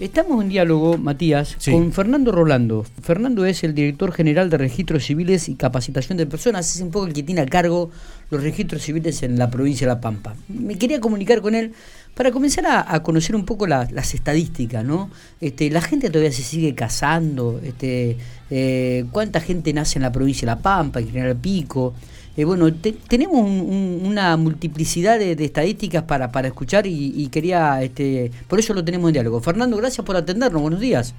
[0.00, 2.84] Estamos en diálogo, Matías, con Fernando Rolando.
[3.02, 6.74] Fernando es el director general de Registros Civiles y Capacitación de Personas.
[6.74, 7.90] Es un poco el que tiene a cargo
[8.30, 10.34] los registros civiles en la provincia de La Pampa.
[10.48, 11.72] Me quería comunicar con él
[12.14, 15.10] para comenzar a, conocer un poco las estadísticas, ¿no?
[15.40, 17.60] Este, la gente todavía se sigue casando.
[17.62, 18.16] Este,
[18.50, 21.94] eh, ¿Cuánta gente nace en la provincia de La Pampa, en General Pico?
[22.36, 22.68] Eh, bueno,
[23.08, 29.08] tenemos una multiplicidad de, estadísticas para, para escuchar y, quería, este, por eso lo tenemos
[29.08, 29.40] en diálogo.
[29.40, 31.14] Fernando, gracias por atendernos, buenos días.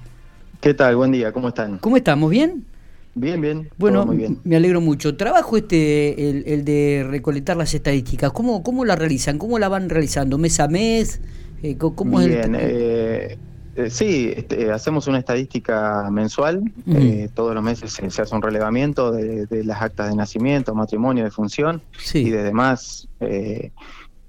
[0.60, 0.94] ¿Qué tal?
[0.94, 1.78] Buen día, ¿cómo están?
[1.78, 2.30] ¿Cómo estamos?
[2.30, 2.64] ¿Bien?
[3.16, 3.68] Bien, bien.
[3.78, 4.38] Bueno, muy bien.
[4.44, 5.16] me alegro mucho.
[5.16, 9.38] Trabajo este, el, de recolectar las estadísticas, ¿cómo, ¿cómo la realizan?
[9.38, 10.38] ¿Cómo la van realizando?
[10.38, 11.20] ¿Mes a mes?
[11.64, 12.54] Eh, ¿Cómo bien, es el...
[12.54, 13.38] Eh,
[13.88, 16.62] sí, este, hacemos una estadística mensual.
[16.86, 21.30] Eh, todos los meses se, hace un relevamiento de, las actas de nacimiento, matrimonio, de
[21.30, 21.82] función
[22.14, 23.72] y de demás eh,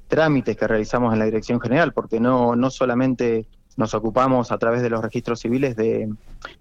[0.08, 3.46] trámites que realizamos en la Dirección General, porque no, no solamente
[3.80, 6.10] nos ocupamos a través de los registros civiles de,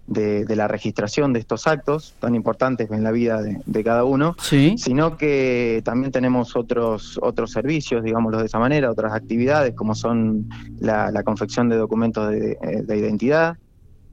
[0.07, 5.17] de, la registración de estos actos tan importantes en la vida de, cada uno, sino
[5.17, 10.47] que también tenemos otros, otros servicios, digámoslo de esa manera, otras actividades como son
[10.79, 13.57] la, confección de documentos de, identidad,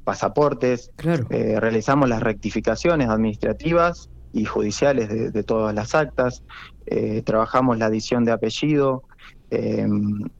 [0.02, 0.90] pasaportes,
[1.30, 6.42] eh, realizamos las rectificaciones administrativas y judiciales de, todas las actas,
[6.86, 9.04] eh, trabajamos la adición de apellido,
[9.50, 9.86] eh,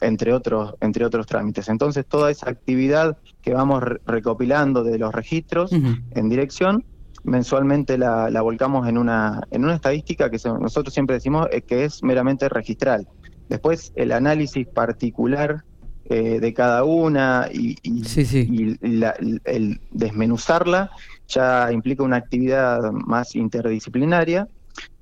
[0.00, 1.68] entre, otros, entre otros trámites.
[1.68, 6.84] Entonces, toda esa actividad que vamos recopilando de los registros en dirección,
[7.22, 12.02] mensualmente la, volcamos en una, en una estadística que nosotros siempre decimos eh, que es
[12.02, 13.06] meramente registral.
[13.48, 15.62] Después, el análisis particular
[16.08, 17.76] eh, de cada una y,
[19.44, 20.90] el desmenuzarla
[21.28, 24.48] ya implica una actividad más interdisciplinaria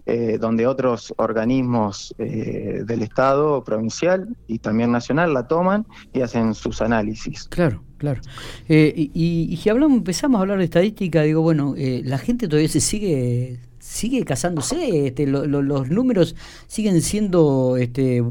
[0.07, 6.55] eh, donde otros organismos eh, del Estado provincial y también nacional la toman y hacen
[6.55, 7.45] sus análisis.
[7.45, 8.21] Claro, claro.
[8.69, 12.81] Eh, y, si hablamos, empezamos a hablar de estadística, digo, bueno, la gente todavía se
[12.81, 18.23] sigue sigue casándose, este, los números siguen siendo este,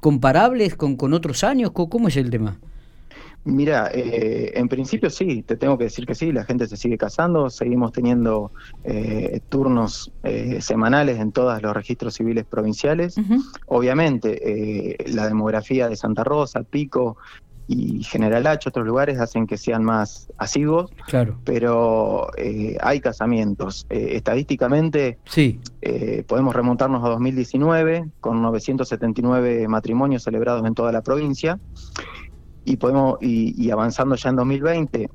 [0.00, 2.58] comparables con, con otros años, ¿cómo es el tema?
[3.44, 6.96] Mira, eh, en principio sí, te tengo que decir que sí, la gente se sigue
[6.96, 8.52] casando, seguimos teniendo
[8.84, 13.16] eh, turnos eh, semanales en todos los registros civiles provinciales.
[13.66, 17.18] Obviamente, la demografía de Santa Rosa, Pico
[17.66, 21.38] y General H, otros lugares, hacen que sean más asiduos, claro.
[21.44, 22.30] pero
[22.80, 23.86] hay casamientos.
[23.90, 25.60] estadísticamente, sí.
[26.26, 31.58] podemos remontarnos a 2019, con 979 matrimonios celebrados en toda la provincia
[32.64, 35.10] y podemos y, avanzando ya en 2020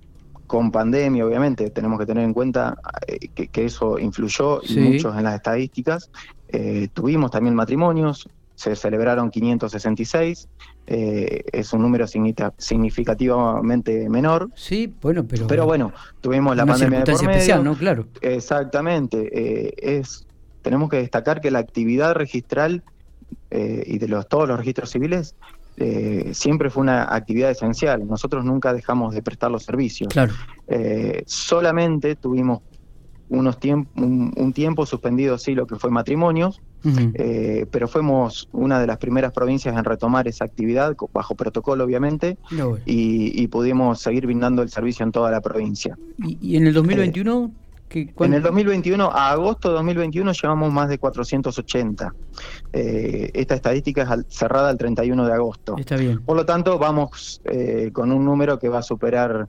[0.48, 2.78] con pandemia obviamente tenemos que tener en cuenta
[3.08, 6.10] eh, que, eso influyó y muchos en las estadísticas.
[6.48, 10.50] Eh, tuvimos también matrimonios se celebraron 566
[10.88, 14.50] eh, es un número significativamente menor.
[14.56, 18.08] Sí bueno pero pero bueno tuvimos la pandemia de por medio, especial no claro.
[18.22, 20.26] Exactamente es
[20.64, 22.84] tenemos que destacar que la actividad registral
[23.52, 25.36] y de los todos los registros civiles
[25.80, 28.06] eh, siempre fue una actividad esencial.
[28.06, 30.14] Nosotros nunca dejamos de prestar los servicios.
[30.68, 32.60] Eh, solamente tuvimos
[33.30, 33.58] unos
[33.96, 36.62] un, tiempo suspendido, sí, lo que fue matrimonios,
[37.14, 42.38] eh, pero fuimos una de las primeras provincias en retomar esa actividad, bajo protocolo obviamente,
[42.86, 45.98] y, pudimos seguir brindando el servicio en toda la provincia.
[46.18, 47.52] ¿Y, en el 2021?
[47.92, 52.14] En el 2021, a agosto de 2021, llevamos más de 480.
[52.74, 55.76] Eh, esta estadística es cerrada el 31 de agosto.
[55.78, 56.22] Está bien.
[56.24, 59.48] Por lo tanto, vamos eh, con un número que va a superar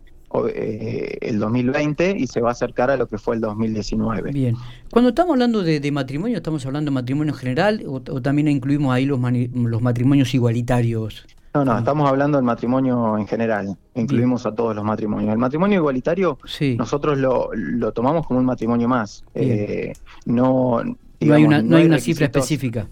[0.55, 4.33] eh, el 2020 y se va a acercar a lo que fue el 2019.
[4.33, 4.57] Bien.
[4.91, 9.21] Cuando estamos hablando de, matrimonio, ¿estamos hablando de matrimonio general o, también incluimos ahí los,
[9.21, 11.27] los matrimonios igualitarios?
[11.53, 15.33] No, no, estamos hablando del matrimonio en general, incluimos a todos los matrimonios.
[15.33, 16.39] El matrimonio igualitario
[16.77, 19.25] nosotros lo, lo, tomamos como un matrimonio más.
[19.35, 19.93] Eh,
[20.27, 22.87] no, no hay una, no hay una cifra específica.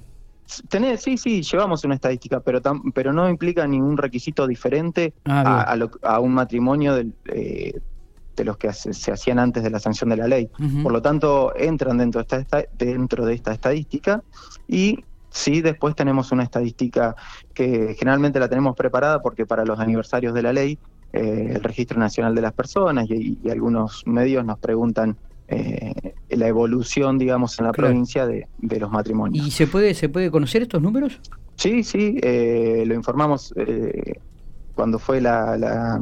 [0.97, 2.61] sí, sí, llevamos una estadística, pero
[2.93, 7.81] pero no implica ningún requisito diferente ah, a, un matrimonio eh,
[8.35, 10.51] de los que se, hacían antes de la sanción de la ley.
[10.83, 14.23] Por lo tanto, entran dentro de esta, dentro de esta estadística
[14.67, 17.15] y Sí, después tenemos una estadística
[17.55, 20.79] que generalmente la tenemos preparada porque para los aniversarios de la ley,
[21.13, 25.17] eh, el Registro Nacional de las Personas y, algunos medios nos preguntan
[25.49, 29.47] eh, la evolución, digamos, en la provincia de, los matrimonios.
[29.47, 31.21] ¿Y se puede, se puede conocer estos números?
[31.57, 33.55] Sí, sí, eh, lo informamos
[34.75, 35.99] cuando fue la,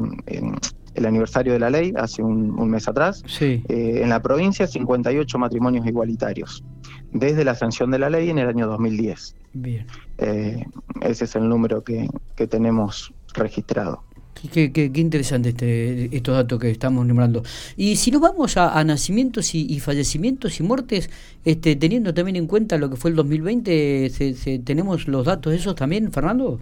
[0.93, 3.23] el aniversario de la ley, hace un, mes atrás.
[3.25, 3.63] Sí.
[3.69, 6.63] en la provincia, 58 matrimonios igualitarios
[7.11, 9.35] desde la sanción de la ley en el año 2010.
[9.53, 9.85] Bien.
[10.17, 10.65] Eh,
[11.01, 12.07] ese es el número que,
[12.49, 14.03] tenemos registrado.
[14.51, 17.41] Qué, qué, interesante este, estos datos que estamos nombrando.
[17.75, 21.09] Y si nos vamos a, nacimientos y, fallecimientos y muertes,
[21.43, 25.57] este, teniendo también en cuenta lo que fue el 2020, se, ¿tenemos los datos de
[25.57, 26.59] esos también, Fernando?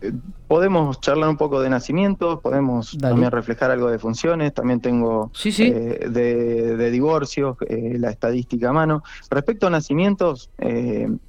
[0.00, 0.12] Eh,
[0.46, 6.08] podemos charlar un poco de nacimientos, podemos también reflejar algo de funciones, también tengo eh,
[6.08, 9.02] de, divorcios, eh, la estadística a mano.
[9.30, 11.20] Respecto a nacimientos, en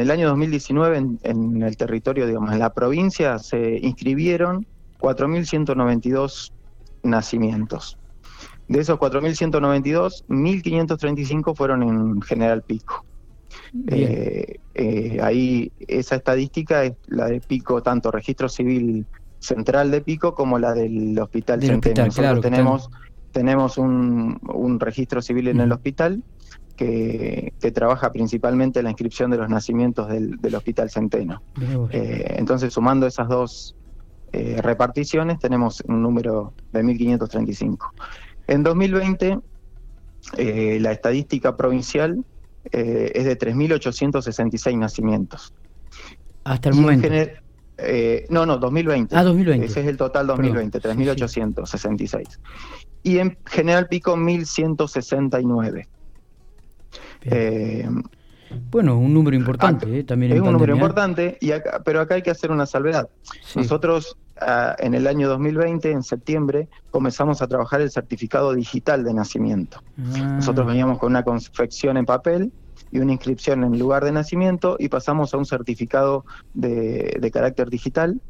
[0.00, 4.66] el año 2019 en, en, el territorio, digamos, en la provincia, se inscribieron
[5.00, 6.52] 4.192
[7.02, 7.98] nacimientos.
[8.68, 13.04] De esos 4.192, 1.535 fueron en General Pico.
[13.88, 19.06] Eh, eh, ahí esa estadística es la de Pico, tanto registro civil
[19.38, 22.06] central de Pico como la del Hospital Centeno.
[22.06, 22.90] Nosotros tenemos,
[23.32, 24.38] tenemos un,
[24.80, 26.22] registro civil en el hospital
[26.76, 31.42] que, trabaja principalmente en la inscripción de los nacimientos del, Hospital Centeno.
[31.90, 33.74] Eh, entonces, sumando esas dos
[34.30, 37.78] reparticiones tenemos un número de 1.535.
[38.46, 39.38] En 2020,
[40.36, 42.24] eh, la estadística provincial
[42.72, 45.52] eh, es de 3.866 nacimientos.
[46.44, 47.08] Hasta el momento.
[48.30, 49.16] no, no, 2020.
[49.16, 49.66] Ah, 2020.
[49.66, 52.38] Ese es el total 2020, 3.866.
[53.02, 55.86] Y en General Pico, 1.169.
[58.70, 60.32] Bueno, un número importante, eh, también.
[60.32, 61.50] Es un número importante, y
[61.84, 63.08] pero acá hay que hacer una salvedad.
[63.54, 64.16] Nosotros
[64.78, 69.82] en el año 2020, en septiembre, comenzamos a trabajar el certificado digital de nacimiento.
[69.98, 70.36] Ah.
[70.36, 72.52] Nosotros veníamos con una confección en papel
[72.90, 76.24] y una inscripción en lugar de nacimiento y pasamos a un certificado
[76.54, 78.20] de, carácter digital.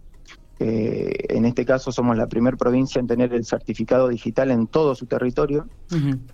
[0.58, 5.06] en este caso somos la primera provincia en tener el certificado digital en todo su
[5.06, 5.68] territorio.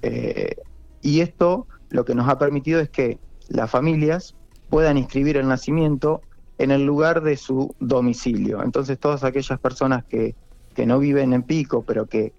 [0.02, 0.56] Eh,
[1.02, 3.18] y esto lo que nos ha permitido es que
[3.48, 4.34] las familias
[4.70, 6.22] puedan inscribir el nacimiento
[6.58, 8.62] en el lugar de su domicilio.
[8.62, 10.34] Entonces todas aquellas personas que,
[10.74, 12.32] que no viven en Pico, pero que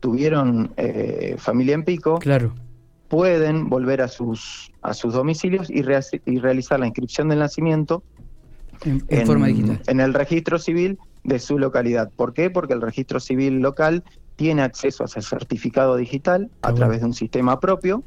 [0.00, 2.54] tuvieron eh, familia en Pico, claro.
[3.08, 5.82] pueden volver a sus, a sus domicilios y,
[6.26, 8.02] y realizar la inscripción del nacimiento
[8.84, 9.80] en, forma digital.
[9.86, 12.10] en el registro civil de su localidad.
[12.14, 12.50] ¿Por qué?
[12.50, 14.04] Porque el registro civil local
[14.36, 18.04] tiene acceso a ese certificado digital a través de un sistema propio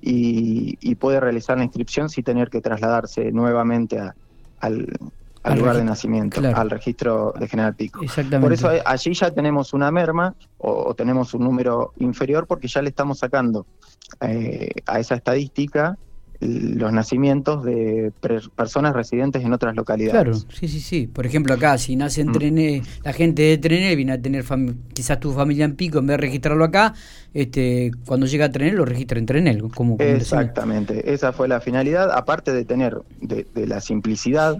[0.00, 3.98] y, puede realizar la inscripción sin tener que trasladarse nuevamente
[4.60, 4.86] al,
[5.56, 8.00] lugar de nacimiento, al registro de General Pico.
[8.40, 12.82] Por eso eh, allí ya tenemos una merma o, tenemos un número inferior porque ya
[12.82, 13.66] le estamos sacando
[14.20, 15.96] eh, a esa estadística
[16.40, 18.12] los nacimientos de
[18.54, 20.12] personas residentes en otras localidades.
[20.12, 21.06] Claro, sí, sí, sí.
[21.06, 22.32] Por ejemplo, acá, si nace en mm.
[22.32, 24.44] Trené, la gente de Trené viene a tener
[24.92, 26.94] quizás tu familia en Pico, en vez de registrarlo acá,
[27.32, 29.58] este, cuando llega a Trené lo registra en Trené.
[29.74, 34.56] Como, Exactamente, esa fue la finalidad, aparte de tener de, la simplicidad,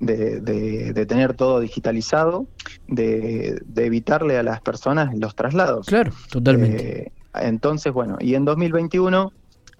[0.00, 2.46] de, de, tener todo digitalizado,
[2.88, 5.86] de, evitarle a las personas los traslados.
[5.86, 7.02] Claro, totalmente.
[7.02, 9.32] Eh, entonces, bueno, y en 2021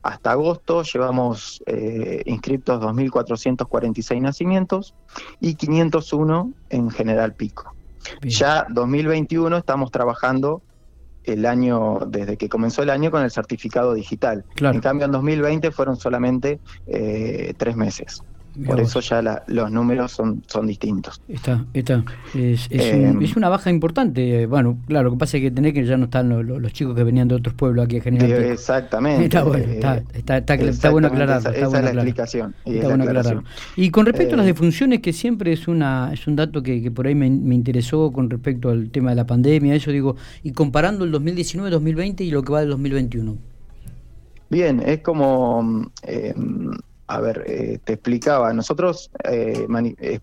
[0.03, 4.95] hasta agosto llevamos eh, inscriptos 2.446 nacimientos
[5.41, 7.75] y 501 en General Pico.
[8.23, 10.63] Ya 2021 estamos trabajando
[11.25, 14.45] el año, desde que comenzó el año, con el certificado digital.
[14.57, 18.23] En cambio, en 2020 fueron solamente eh, tres meses.
[18.67, 21.21] Por eso ya los números son, son distintos.
[21.29, 22.05] Está, está.
[22.35, 24.47] Es, eh, es, una baja importante.
[24.47, 27.05] Bueno, claro, lo que pasa es que tenés que ya no están los, chicos que
[27.05, 28.31] venían de otros pueblos aquí a generar.
[28.31, 29.25] Exactamente.
[29.25, 31.51] Está bueno, está, está, está, bueno aclararlo.
[31.51, 32.55] Esa, es la explicación.
[32.65, 33.45] está bueno aclararlo.
[33.77, 36.83] Y con respecto a las eh, defunciones, que siempre es una es un dato que,
[36.83, 40.17] que por ahí me, me, interesó con respecto al tema de la pandemia, eso digo,
[40.43, 43.37] y comparando el 2019-2020 y lo que va del 2021.
[44.51, 46.35] Bien, es como eh,
[47.09, 49.67] a ver, eh, te explicaba, nosotros eh,
[49.99, 50.21] eh,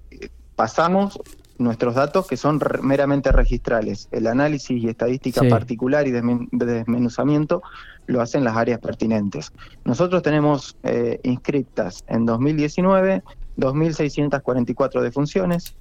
[0.55, 1.19] pasamos
[1.57, 4.07] nuestros datos que son meramente registrales.
[4.11, 7.63] El análisis y estadística particular y desmenuzamiento
[8.05, 9.51] lo hacen las áreas pertinentes.
[9.83, 10.77] Nosotros tenemos
[11.23, 13.23] inscriptas en 2019
[13.57, 15.75] 2.644 defunciones,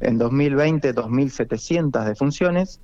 [0.00, 2.80] en 2020 2.700 defunciones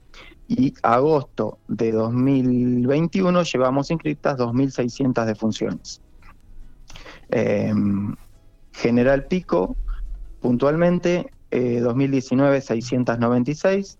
[0.48, 6.02] y agosto de 2021 llevamos inscriptas 2.600 defunciones.
[7.32, 8.14] Em,
[8.72, 9.76] General Pico,
[10.40, 13.98] puntualmente, 2019 696,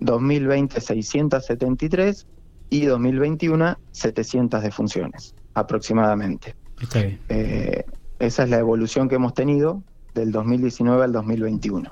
[0.00, 2.26] 2020 673
[2.70, 6.54] y 2021 700 defunciones aproximadamente.
[7.28, 7.84] Eh,
[8.18, 9.82] esa es la evolución que hemos tenido
[10.14, 11.90] del 2019 al 2021.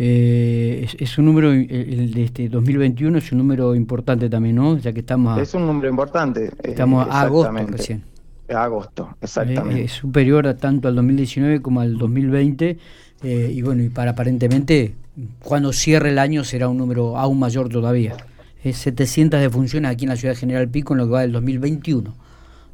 [0.00, 4.78] Eh, es, un número, el de este 2021 es un número importante también, ¿no?
[4.78, 6.52] Ya que estamos Es un número importante.
[6.62, 8.04] Estamos a agosto recién
[8.56, 9.84] agosto, exactamente.
[9.84, 12.78] es superior a tanto al 2019 como al 2020
[13.22, 14.94] eh, y bueno, y para aparentemente
[15.40, 18.16] cuando cierre el año será un número aún mayor todavía.
[18.62, 21.32] Es 700 defunciones aquí en la ciudad de General Pico en lo que va del
[21.32, 22.14] 2021,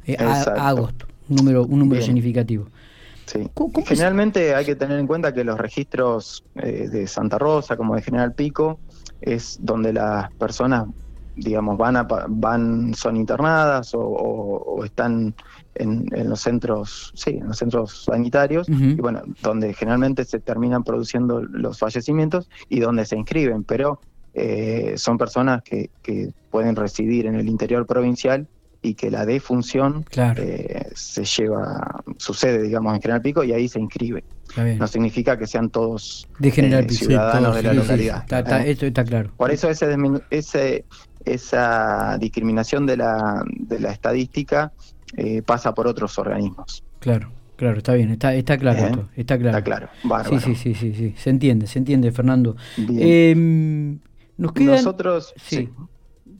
[0.07, 2.67] eh, a, agosto, un número, un número significativo.
[3.25, 3.49] Sí.
[3.85, 8.03] Generalmente hay que tener en cuenta que los registros eh, de Santa Rosa como de
[8.03, 8.79] General Pico
[9.21, 10.85] es donde las personas
[11.35, 15.33] digamos, van, a, van son internadas o, están
[15.75, 21.41] en, los centros, sí, en los centros sanitarios, y bueno, donde generalmente se terminan produciendo
[21.41, 23.99] los fallecimientos y donde se inscriben, pero
[24.33, 28.47] eh, son personas que, que pueden residir en el interior provincial
[28.85, 30.05] y que la defunción
[30.37, 34.23] eh, se lleva, sucede, digamos, en General Pico y ahí se inscribe.
[34.77, 38.23] No significa que sean todos de General eh, ciudadanos de la localidad.
[38.23, 39.31] está, esto está claro.
[39.35, 39.95] Por eso ese,
[40.29, 40.85] ese
[41.25, 44.71] esa discriminación de la, de la estadística
[45.17, 46.83] eh, pasa por otros organismos.
[46.99, 49.05] Claro, claro, está bien, está, está claro ¿Eh?
[49.17, 49.57] está claro.
[49.57, 49.89] Está claro,
[50.29, 52.55] Sí, sí, sí, sí, sí, se entiende, se entiende, Fernando.
[52.77, 53.99] Em,
[54.37, 54.75] nos quedan...
[54.75, 55.33] Nosotros...
[55.37, 55.69] Sí.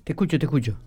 [0.04, 0.78] te escucho, te escucho.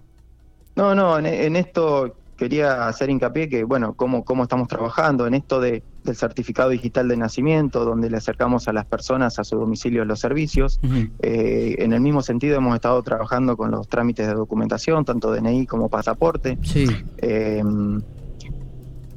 [0.77, 5.61] No, no, en esto quería hacer hincapié que, bueno, cómo, cómo estamos trabajando en esto
[5.61, 10.05] de, del certificado digital de nacimiento, donde le acercamos a las personas a su domicilio
[10.07, 10.81] los servicios.
[11.21, 15.67] Eh, en el mismo sentido hemos estado trabajando con los trámites de documentación, tanto DNI
[15.67, 16.57] como pasaporte.
[16.63, 16.87] Sí.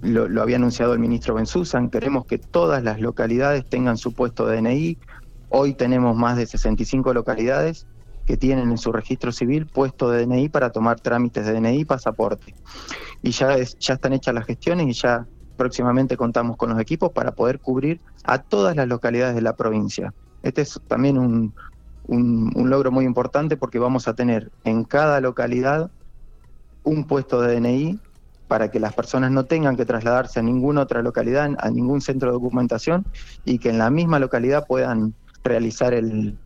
[0.01, 4.47] Lo, lo, había anunciado el ministro Bensusan, queremos que todas las localidades tengan su puesto
[4.47, 4.97] de DNI.
[5.49, 7.85] Hoy tenemos más de 65 localidades
[8.38, 12.53] tienen en su registro civil puesto de DNI para tomar trámites de DNI y pasaporte.
[13.21, 15.25] Y ya, ya están hechas las gestiones y ya
[15.57, 20.13] próximamente contamos con los equipos para poder cubrir a todas las localidades de la provincia.
[20.43, 21.53] Este es también un,
[22.07, 25.91] un, logro muy importante porque vamos a tener en cada localidad
[26.83, 28.00] un puesto de DNI
[28.47, 32.29] para que las personas no tengan que trasladarse a ninguna otra localidad, a ningún centro
[32.29, 33.05] de documentación
[33.45, 36.38] y que en la misma localidad puedan realizar el,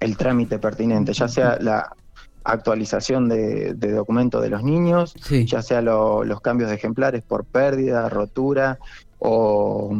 [0.00, 1.94] el trámite pertinente, ya sea la
[2.42, 5.14] actualización de, documentos de los niños,
[5.46, 8.78] ya sea los cambios de ejemplares por pérdida, rotura
[9.18, 9.94] o,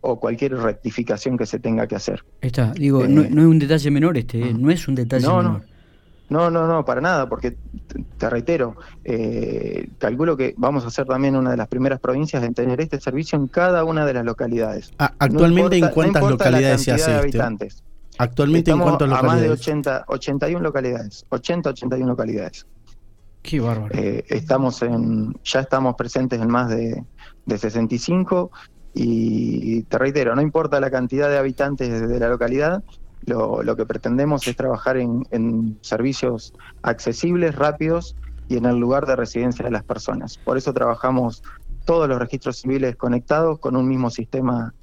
[0.00, 2.24] cualquier rectificación que se tenga que hacer.
[2.40, 4.54] Está, digo, no, es un detalle menor este, ¿eh?
[4.54, 5.62] no es un detalle menor.
[6.28, 7.56] No, no, no, para nada, porque
[8.16, 12.54] te reitero, eh, calculo que vamos a ser también una de las primeras provincias en
[12.54, 14.92] tener este servicio en cada una de las localidades.
[15.00, 17.89] Ah, actualmente, ¿en cuántas localidades se hace esto?
[18.20, 19.32] Actualmente, ¿en cuántas localidades?
[19.32, 21.24] A más de 80, 81 localidades.
[21.30, 22.66] 80, 81 localidades.
[23.40, 23.94] Qué bárbaro.
[23.94, 27.02] Eh, estamos en, ya estamos presentes en más de,
[27.46, 28.50] de 65
[28.92, 32.82] y te reitero, no importa la cantidad de habitantes de la localidad,
[33.24, 38.16] lo, lo que pretendemos es trabajar en, en, servicios accesibles, rápidos
[38.48, 40.36] y en el lugar de residencia de las personas.
[40.36, 41.42] Por eso trabajamos
[41.86, 44.74] todos los registros civiles conectados con un mismo sistema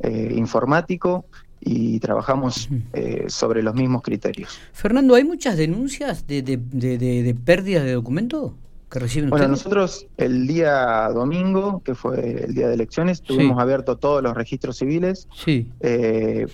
[0.00, 1.26] eh, informático
[1.64, 4.58] y trabajamos eh, sobre los mismos criterios.
[4.72, 8.52] Fernando, ¿hay muchas denuncias de, de, de, pérdidas de documentos
[8.90, 13.96] que reciben Bueno, nosotros el día domingo, que fue el día de elecciones, tuvimos abierto
[13.96, 15.28] todos los registros civiles.
[15.34, 15.70] Sí.
[15.80, 16.46] Eh,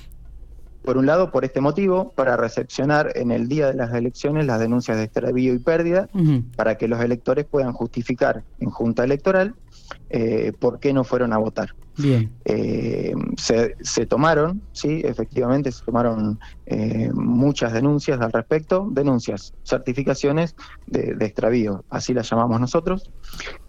[0.82, 4.60] por un lado, por este motivo, para recepcionar en el día de las elecciones las
[4.60, 6.08] denuncias de extravío y pérdida,
[6.56, 9.54] para que los electores puedan justificar en junta electoral
[10.10, 11.74] eh, por qué no fueron a votar.
[11.96, 12.32] Bien.
[12.44, 20.54] Eh, se, tomaron, sí, efectivamente se tomaron eh, muchas denuncias al respecto, denuncias, certificaciones
[20.86, 23.10] de, extravío, así las llamamos nosotros.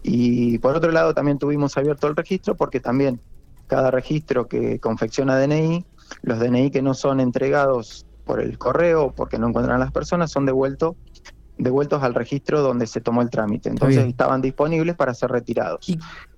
[0.02, 3.20] Y por otro lado también tuvimos abierto el registro porque también
[3.66, 5.84] cada registro que confecciona DNI,
[6.22, 10.30] los DNI que no son entregados por el correo porque no encuentran a las personas
[10.30, 10.94] son devueltos
[11.60, 13.68] devueltos al registro donde se tomó el trámite.
[13.68, 15.86] Entonces estaban disponibles para ser retirados.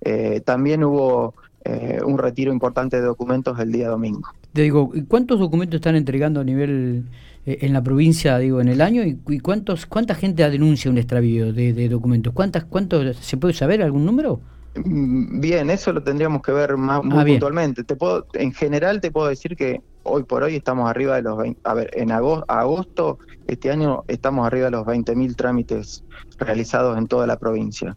[0.01, 1.33] Eh, también hubo
[1.65, 4.29] eh, un retiro importante de documentos el día domingo.
[4.51, 7.05] Te digo, ¿cuántos documentos están entregando a nivel
[7.45, 9.03] eh, en la provincia, digo, en el año?
[9.03, 12.33] ¿Y, cuántos cuánta gente denuncia un extravío de, documentos?
[12.33, 14.41] ¿Cuántas, cuántos, ¿Se puede saber algún número?
[14.75, 17.83] Mm, bien, eso lo tendríamos que ver más ah, muy puntualmente.
[17.83, 21.37] Te puedo, en general te puedo decir que hoy por hoy estamos arriba de los
[21.37, 26.03] 20, a ver, en agosto, agosto este año estamos arriba de los 20.000 trámites
[26.37, 27.95] realizados en toda la provincia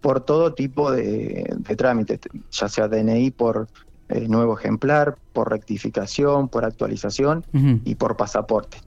[0.00, 1.44] por todo tipo de,
[1.76, 3.68] trámites, ya sea DNI por
[4.08, 7.44] eh, nuevo ejemplar, por rectificación, por actualización
[7.84, 8.78] y por pasaporte.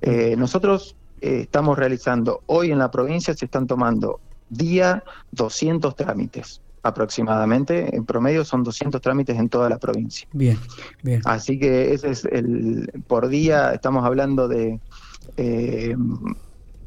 [0.00, 6.60] Eh, nosotros eh, estamos realizando, hoy en la provincia se están tomando día 200 trámites
[6.82, 10.28] aproximadamente, en promedio son 200 trámites en toda la provincia.
[10.32, 10.58] Bien,
[11.02, 11.20] bien.
[11.24, 14.78] Así que ese es el, por día estamos hablando de
[15.36, 15.96] eh,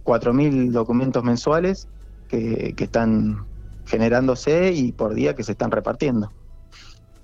[0.06, 1.88] 4.000 documentos mensuales
[2.30, 3.46] que, que están
[3.86, 6.32] generándose y por día que se están repartiendo.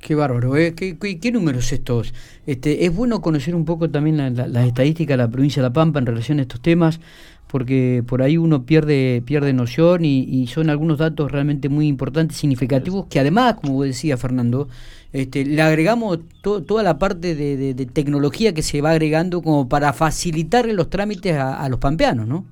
[0.06, 0.76] Qué bárbaro, ¿eh?
[0.76, 2.14] ¿Qué, qué, números estos?
[2.46, 5.74] Este, es bueno conocer un poco también las la, estadísticas de la provincia de La
[5.74, 7.00] Pampa en relación a estos temas,
[7.48, 13.06] porque por ahí uno pierde, pierde noción y, son algunos datos realmente muy importantes, significativos,
[13.10, 14.68] que además, como decía Fernando,
[15.14, 20.74] este, le agregamos toda la parte de, tecnología que se va agregando como para facilitarle
[20.74, 22.46] los trámites a, a los pampeanos, ¿no?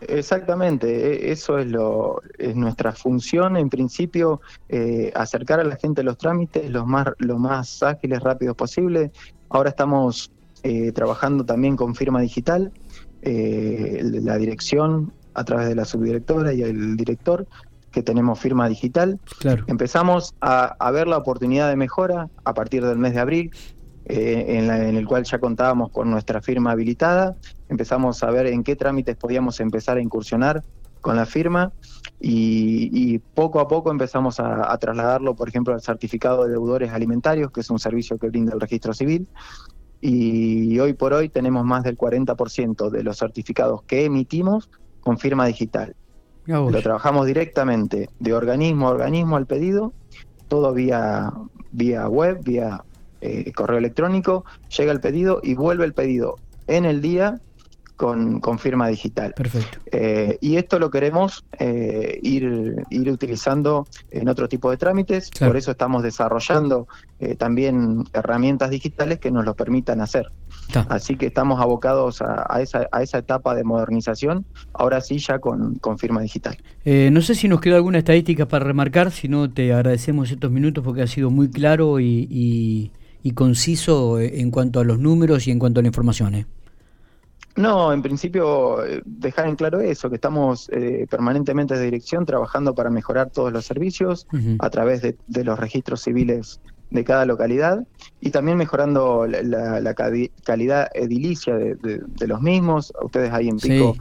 [0.00, 6.02] Exactamente, e, eso es, lo, es nuestra función, en principio, eh, acercar a la gente
[6.02, 9.10] los trámites lo más, lo más ágiles, rápidos posible.
[9.48, 10.30] Ahora estamos
[10.62, 12.70] eh, trabajando también con firma digital,
[13.22, 17.46] eh, la dirección a través de la subdirectora y el director,
[17.92, 19.18] que tenemos firma digital.
[19.38, 19.64] Claro.
[19.66, 23.50] Empezamos a, a ver la oportunidad de mejora a partir del mes de abril.
[24.10, 27.36] Eh, en, el cual ya contábamos con nuestra firma habilitada.
[27.68, 30.62] Empezamos a ver en qué trámites podíamos empezar a incursionar
[31.02, 31.72] con la firma
[32.18, 37.60] y, poco a poco empezamos a, trasladarlo, por ejemplo, al certificado de deudores alimentarios, que
[37.60, 39.28] es un servicio que brinda el registro civil.
[40.00, 45.46] Y hoy por hoy tenemos más del 40% de los certificados que emitimos con firma
[45.46, 45.96] digital.
[46.46, 49.92] Lo trabajamos directamente de organismo a organismo al pedido,
[50.48, 51.30] todo vía,
[51.72, 52.84] vía web, vía
[53.20, 56.36] eh, correo electrónico, llega el pedido y vuelve el pedido
[56.66, 57.40] en el día
[57.98, 59.34] con, firma digital.
[59.34, 59.78] Perfecto.
[59.92, 65.56] Eh, y esto lo queremos eh, ir, ir utilizando en otro tipo de trámites, por
[65.56, 66.88] eso estamos desarrollando
[67.36, 70.30] también herramientas digitales que nos lo permitan hacer.
[70.88, 75.74] Así que estamos abocados a, esa, a esa etapa de modernización, ahora sí ya con,
[75.76, 76.56] con firma digital.
[76.84, 80.84] no sé si nos queda alguna estadística para remarcar, si no te agradecemos estos minutos
[80.84, 85.50] porque ha sido muy claro y y conciso eh, en cuanto a los números y
[85.50, 86.34] en cuanto a la información.
[86.34, 86.46] ¿eh?
[87.58, 90.70] No, en principio eh, dejar en claro eso, que estamos
[91.10, 94.26] permanentemente de dirección trabajando para mejorar todos los servicios
[94.58, 96.60] a través de, los registros civiles
[96.90, 97.86] de cada localidad
[98.20, 99.94] y también mejorando la,
[100.44, 102.92] calidad edilicia de, los mismos.
[103.02, 103.96] Ustedes ahí en Pico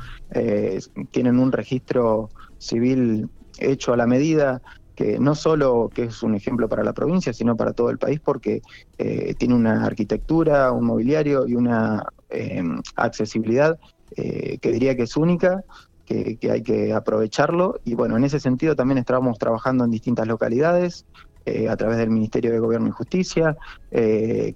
[1.12, 3.30] tienen un registro civil
[3.60, 4.62] hecho a la medida
[4.98, 8.20] que no solo que es un ejemplo para la provincia, sino para todo el país,
[8.20, 8.64] porque
[8.98, 12.64] eh, tiene una arquitectura, un mobiliario y una eh,
[12.96, 13.80] accesibilidad
[14.16, 15.64] eh, que diría que es única,
[16.06, 17.80] que, hay que aprovecharlo.
[17.84, 21.06] Y bueno, en ese sentido también estamos trabajando en distintas localidades,
[21.70, 23.56] a través del Ministerio de Gobierno y Justicia,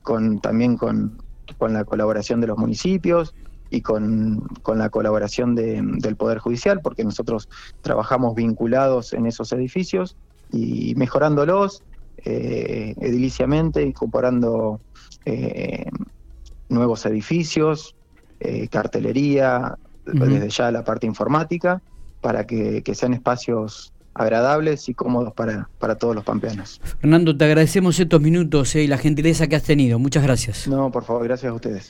[0.01, 1.21] con, también con,
[1.57, 3.33] con la colaboración de los municipios,
[3.71, 4.43] y con,
[4.75, 7.49] la colaboración del Poder Judicial, porque nosotros
[7.81, 10.17] trabajamos vinculados en esos edificios
[10.51, 11.81] y mejorándolos
[12.25, 14.81] eh, ediliciamente, incorporando
[15.25, 15.89] eh,
[16.71, 17.95] nuevos edificios,
[18.39, 21.81] eh, cartelería, desde ya la parte informática,
[22.21, 26.81] para que, sean espacios agradables y cómodos para, para todos los pampeanos.
[26.99, 29.99] Fernando, te agradecemos estos minutos y la gentileza que has tenido.
[29.99, 30.67] Muchas gracias.
[30.67, 31.89] No, por favor, gracias a ustedes.